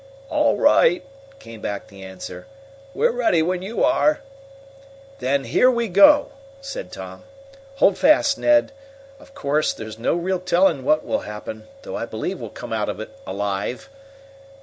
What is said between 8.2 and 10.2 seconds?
Ned! Of course there's no